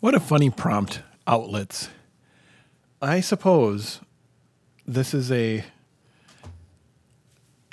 [0.00, 1.90] What a funny prompt, outlets.
[3.02, 4.00] I suppose
[4.86, 5.62] this is a,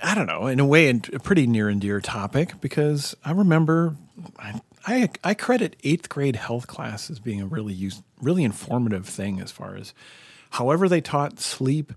[0.04, 3.96] I don't know, in a way, a pretty near and dear topic because I remember
[4.38, 9.06] I, I, I credit eighth grade health class as being a really use, really informative
[9.06, 9.94] thing as far as
[10.50, 11.94] however they taught sleep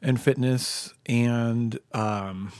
[0.00, 2.52] and fitness and um,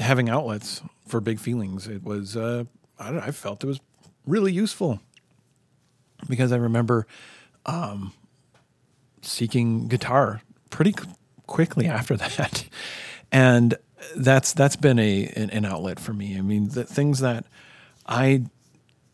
[0.00, 1.86] having outlets for big feelings.
[1.86, 2.64] It was, uh,
[2.98, 3.78] I, I felt it was
[4.26, 5.00] really useful
[6.28, 7.06] because I remember
[7.66, 8.12] um,
[9.22, 10.94] seeking guitar pretty
[11.46, 12.64] quickly after that,
[13.30, 13.74] and
[14.16, 16.38] that's that's been a an, an outlet for me.
[16.38, 17.44] I mean, the things that
[18.06, 18.44] I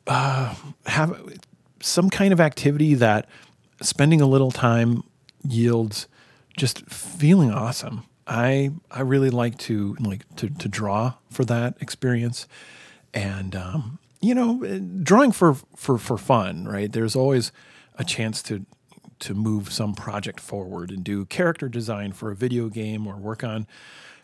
[0.07, 0.55] uh,
[0.87, 1.39] have
[1.81, 3.29] some kind of activity that
[3.83, 5.03] spending a little time
[5.43, 6.07] yields
[6.57, 8.05] just feeling awesome.
[8.27, 12.47] I I really like to like to to draw for that experience,
[13.13, 14.65] and um, you know,
[15.03, 16.91] drawing for for for fun, right?
[16.91, 17.53] There's always
[17.97, 18.65] a chance to
[19.21, 23.45] to move some project forward and do character design for a video game or work
[23.45, 23.67] on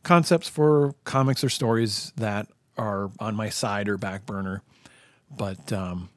[0.03, 4.63] concepts for comics or stories that are on my side or back burner.
[5.31, 6.09] But um,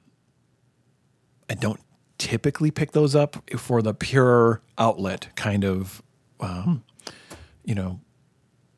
[1.50, 1.80] I don't
[2.18, 6.02] typically pick those up for the pure outlet kind of,
[6.40, 6.84] um,
[7.64, 8.00] you know,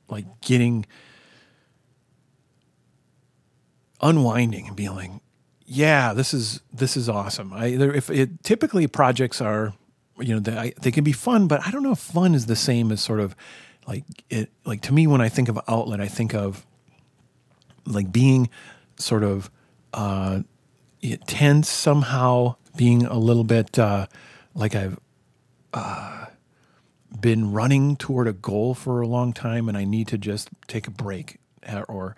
[0.10, 0.86] like getting
[4.06, 5.12] unwinding and being like,
[5.66, 7.52] yeah, this is this is awesome.
[7.52, 9.74] I if it typically projects are,
[10.20, 12.56] you know, they, they can be fun, but I don't know if fun is the
[12.56, 13.36] same as sort of
[13.88, 14.52] like it.
[14.64, 16.66] Like to me, when I think of outlet, I think of
[17.88, 18.50] like being
[18.98, 19.50] sort of
[19.94, 20.42] uh,
[21.26, 24.06] tense somehow, being a little bit uh,
[24.54, 25.00] like I've
[25.74, 26.28] uh,
[27.20, 30.86] been running toward a goal for a long time, and I need to just take
[30.86, 32.16] a break uh, or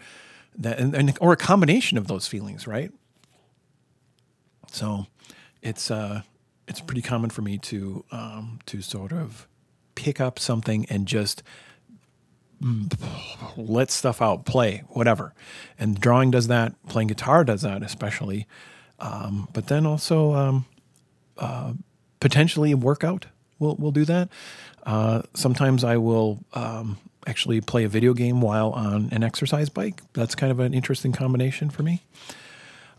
[0.57, 2.91] that and, and, or a combination of those feelings, right?
[4.71, 5.07] So
[5.61, 6.21] it's uh,
[6.67, 9.47] it's pretty common for me to um, to sort of
[9.95, 11.43] pick up something and just
[13.55, 15.33] let stuff out, play, whatever.
[15.79, 18.47] And drawing does that, playing guitar does that, especially.
[18.99, 20.65] Um, but then also um,
[21.37, 21.73] uh,
[22.19, 23.27] potentially workout
[23.59, 24.29] will will do that.
[24.83, 30.01] Uh, sometimes I will um, actually play a video game while on an exercise bike.
[30.13, 32.01] That's kind of an interesting combination for me.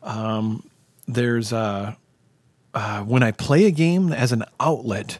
[0.02, 0.68] Um,
[1.06, 1.94] there's uh,
[2.74, 5.18] uh, when I play a game as an outlet,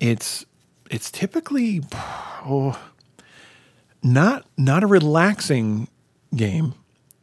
[0.00, 0.44] it's
[0.90, 2.78] it's typically oh,
[4.02, 5.88] not not a relaxing
[6.34, 6.74] game,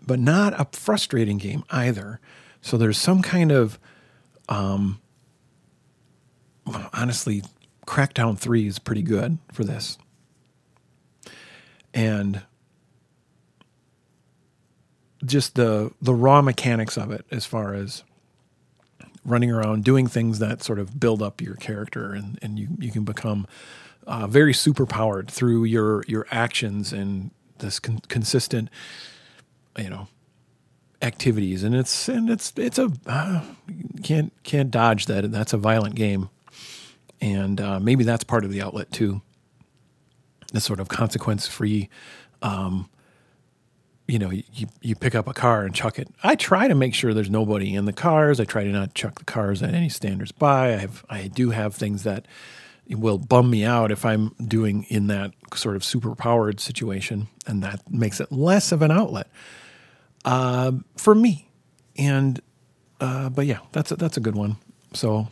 [0.06, 2.19] but not a frustrating game either.
[2.62, 3.79] So there's some kind of
[4.47, 5.01] um,
[6.94, 7.44] honestly,
[7.88, 9.97] Crackdown 3 is pretty good for this
[11.94, 12.41] and
[15.24, 18.03] just the the raw mechanics of it as far as
[19.24, 22.91] running around doing things that sort of build up your character and, and you, you
[22.91, 23.46] can become
[24.07, 28.69] uh, very super powered through your your actions and this con- consistent
[29.78, 30.07] you know
[31.01, 31.63] activities.
[31.63, 33.44] And it's and it's it's a uh,
[34.03, 35.31] can't can't dodge that.
[35.31, 36.30] That's a violent game.
[37.19, 39.22] And uh, maybe that's part of the outlet too
[40.51, 41.89] the sort of consequence free.
[42.41, 42.89] Um,
[44.07, 46.09] you know, you, you pick up a car and chuck it.
[46.23, 48.39] I try to make sure there's nobody in the cars.
[48.39, 50.73] I try to not chuck the cars at any standers by.
[50.73, 52.25] I have, I do have things that
[52.89, 57.63] will bum me out if I'm doing in that sort of super powered situation, and
[57.63, 59.28] that makes it less of an outlet
[60.25, 61.47] uh, for me.
[61.97, 62.41] And
[63.00, 64.57] uh, but yeah, that's a, that's a good one.
[64.94, 65.29] So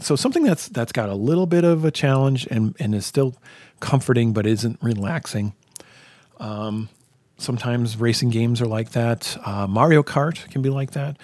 [0.00, 3.34] so something that's that's got a little bit of a challenge and and is still
[3.80, 5.54] comforting but isn't relaxing.
[6.38, 6.88] Um,
[7.38, 9.36] sometimes racing games are like that.
[9.44, 11.16] Uh, Mario Kart can be like that.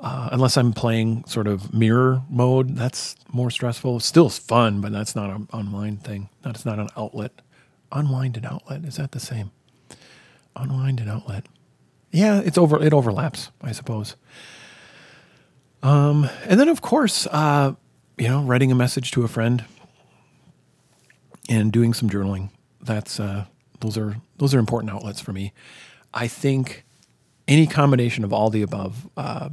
[0.00, 4.00] Uh, unless I'm playing sort of mirror mode, that's more stressful.
[4.00, 6.28] Still fun, but that's not an unwind thing.
[6.42, 7.32] That's not an outlet.
[7.92, 9.50] Unwind and outlet is that the same?
[10.56, 11.46] Unwind and outlet.
[12.10, 12.82] Yeah, it's over.
[12.82, 14.16] It overlaps, I suppose.
[15.82, 17.74] Um, and then of course, uh,
[18.18, 19.64] you know, writing a message to a friend
[21.48, 22.50] and doing some journaling.
[22.80, 23.46] That's uh,
[23.80, 25.52] those are those are important outlets for me.
[26.12, 26.84] I think
[27.48, 29.50] any combination of all the above uh,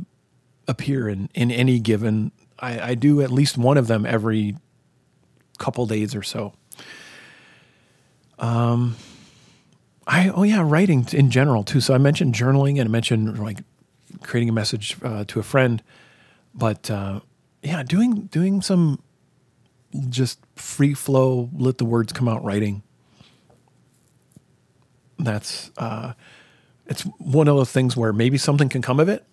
[0.68, 2.32] appear in in any given.
[2.60, 4.56] I, I do at least one of them every
[5.58, 6.54] couple days or so.
[8.38, 8.96] Um,
[10.06, 11.82] I oh yeah, writing in general too.
[11.82, 13.60] So I mentioned journaling and I mentioned like
[14.22, 15.82] creating a message uh, to a friend,
[16.54, 17.22] but uh,
[17.64, 19.02] yeah, doing doing some
[20.10, 22.84] just free flow, let the words come out writing.
[25.20, 26.14] That's uh,
[26.88, 29.26] it's one of those things where maybe something can come of it,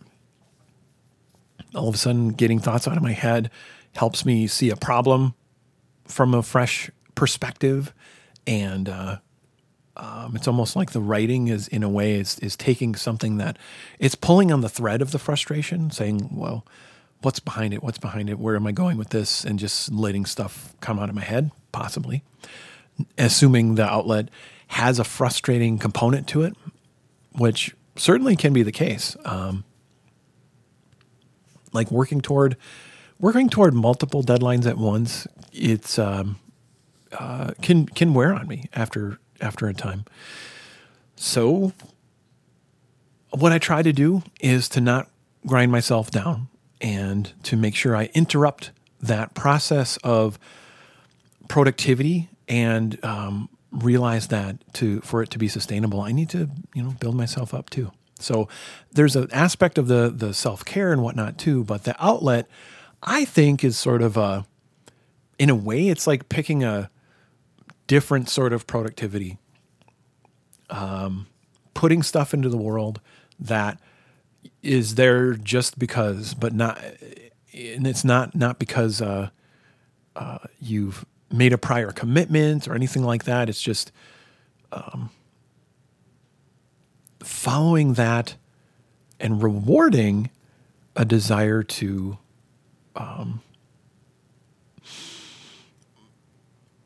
[1.75, 3.51] all of a sudden getting thoughts out of my head
[3.95, 5.35] helps me see a problem
[6.05, 7.93] from a fresh perspective.
[8.47, 9.19] And uh,
[9.97, 13.59] um, it's almost like the writing is, in a way, is, is taking something that
[13.99, 16.65] it's pulling on the thread of the frustration, saying, well,
[17.23, 17.82] what's behind it?
[17.82, 18.38] What's behind it?
[18.38, 19.44] Where am I going with this?
[19.44, 22.23] And just letting stuff come out of my head, possibly,
[23.17, 24.29] assuming the outlet
[24.69, 26.55] has a frustrating component to it,
[27.32, 29.17] which certainly can be the case.
[29.25, 29.65] Um,
[31.73, 32.56] like working toward
[33.21, 36.38] working toward multiple deadlines at once, it's um,
[37.12, 40.05] uh, can can wear on me after after a time.
[41.17, 41.73] So,
[43.31, 45.11] what I try to do is to not
[45.47, 46.49] grind myself down
[46.81, 48.71] and to make sure I interrupt
[49.01, 50.39] that process of
[51.49, 56.83] productivity and um, realize that to for it to be sustainable, I need to you
[56.83, 57.93] know build myself up too.
[58.19, 58.49] So
[58.93, 62.49] there's an aspect of the the self care and whatnot too, but the outlet
[63.03, 64.47] I think is sort of a
[65.39, 66.91] in a way it's like picking a
[67.87, 69.39] different sort of productivity.
[70.71, 71.27] Um,
[71.73, 73.01] putting stuff into the world
[73.39, 73.81] that
[74.62, 76.81] is there just because, but not,
[77.55, 79.31] and it's not not because uh,
[80.17, 83.49] uh, you've made a prior commitment or anything like that.
[83.49, 83.93] It's just
[84.73, 85.11] um,
[87.20, 88.37] following that
[89.20, 90.31] and rewarding
[90.96, 92.19] a desire to
[92.96, 93.40] um,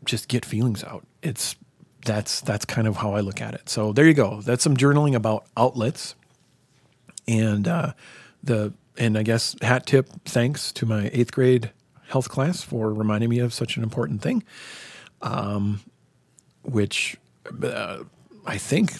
[0.04, 1.06] just get feelings out.
[1.22, 1.56] It's
[2.04, 3.68] that's that's kind of how I look at it.
[3.68, 4.40] So there you go.
[4.40, 6.14] That's some journaling about outlets,
[7.26, 7.92] and uh,
[8.42, 11.70] the and I guess hat tip thanks to my eighth grade
[12.08, 14.42] health class for reminding me of such an important thing,
[15.22, 15.80] um,
[16.62, 17.16] which
[17.62, 18.04] uh,
[18.46, 18.94] I think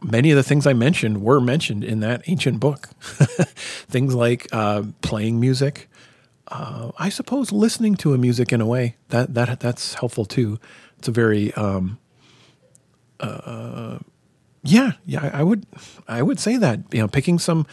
[0.00, 2.88] many of the things I mentioned were mentioned in that ancient book.
[3.02, 5.88] things like uh, playing music,
[6.48, 10.58] uh, I suppose listening to a music in a way that that that's helpful too.
[10.98, 11.98] It's a very um,
[13.20, 13.98] uh,
[14.62, 15.66] yeah yeah I, would
[16.06, 17.66] I would say that you know picking some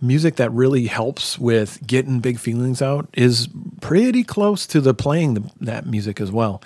[0.00, 3.48] music that really helps with getting big feelings out is
[3.80, 6.62] pretty close to the playing the, that music as well.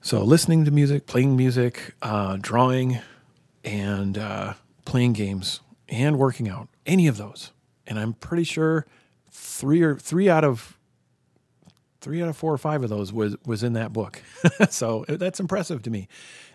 [0.00, 3.00] So listening to music, playing music, uh, drawing,
[3.64, 4.54] and uh,
[4.86, 7.52] playing games and working out, any of those,
[7.86, 8.86] and I'm pretty sure
[9.30, 10.78] three or three out of
[12.00, 14.22] three out of four or five of those was was in that book.
[14.70, 16.08] so that's impressive to me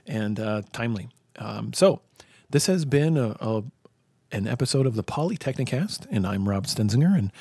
[0.08, 1.10] and uh, timely.
[1.38, 2.02] Um, so
[2.50, 3.64] this has been a, a,
[4.32, 7.32] an episode of the Polytechnicast, and I'm Rob Stenzinger, and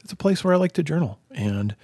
[0.00, 1.18] it's a place where I like to journal.
[1.30, 1.74] And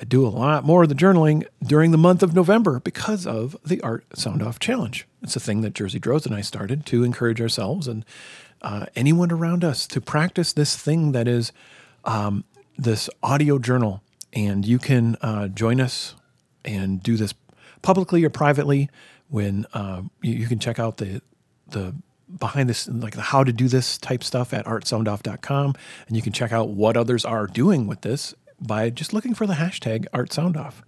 [0.00, 3.56] I do a lot more of the journaling during the month of November because of
[3.64, 5.06] the Art Sound Off Challenge.
[5.22, 8.04] It's a thing that Jersey Droz and I started to encourage ourselves and
[8.62, 11.52] uh, anyone around us to practice this thing that is
[12.04, 12.44] um,
[12.76, 14.02] this audio journal,
[14.32, 16.14] and you can uh, join us
[16.64, 17.34] and do this
[17.82, 18.88] publicly or privately.
[19.28, 21.20] When uh, you, you, can check out the
[21.68, 21.94] the
[22.38, 25.74] behind this like the how to do this type stuff at artsoundoff.com
[26.06, 29.46] and you can check out what others are doing with this by just looking for
[29.46, 30.82] the hashtag artsoundoff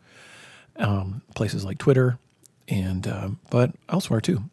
[0.76, 2.18] um, places like twitter
[2.68, 4.44] and uh, but elsewhere too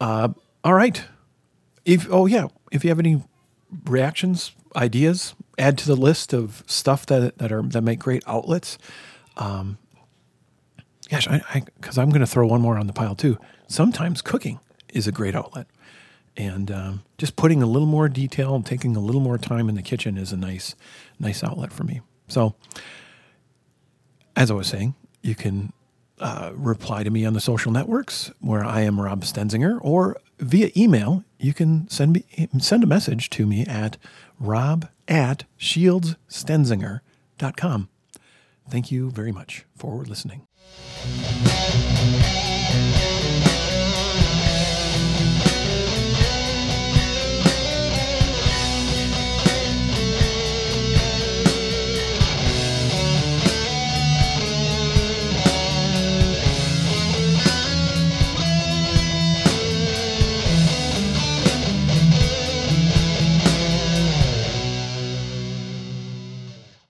[0.00, 0.28] uh,
[0.64, 1.04] all right
[1.84, 3.22] if oh yeah if you have any
[3.84, 8.78] reactions ideas add to the list of stuff that that are that make great outlets.
[9.36, 9.78] Um,
[11.12, 13.38] gosh, I because I'm going to throw one more on the pile too.
[13.68, 14.58] Sometimes cooking
[14.92, 15.66] is a great outlet,
[16.36, 19.74] and um, just putting a little more detail and taking a little more time in
[19.74, 20.74] the kitchen is a nice
[21.20, 22.00] nice outlet for me.
[22.28, 22.54] So,
[24.34, 25.74] as I was saying, you can
[26.18, 30.70] uh, reply to me on the social networks where I am Rob Stenzinger, or via
[30.74, 32.24] email, you can send me
[32.58, 33.98] send a message to me at
[34.40, 37.88] rob at shieldsstenzinger.com.
[38.70, 40.46] Thank you very much for listening.
[40.64, 41.91] Thank you.